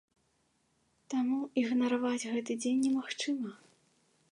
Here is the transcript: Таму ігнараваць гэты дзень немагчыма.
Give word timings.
Таму 1.15 1.37
ігнараваць 1.63 2.27
гэты 2.33 2.57
дзень 2.65 2.83
немагчыма. 2.89 3.57